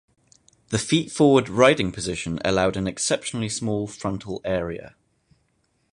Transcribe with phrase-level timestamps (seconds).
[0.69, 4.95] The feet forward riding position allowed an exceptionally small frontal area.